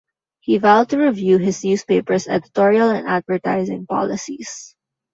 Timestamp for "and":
2.89-3.07